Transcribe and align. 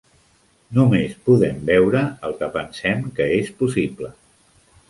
Només 0.77 1.13
podem 1.27 1.59
veure 1.69 2.03
el 2.29 2.35
que 2.41 2.51
pensem 2.57 3.07
que 3.21 3.29
és 3.39 3.53
possible. 3.63 4.11